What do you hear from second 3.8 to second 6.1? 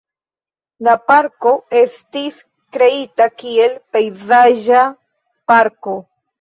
pejzaĝa parko.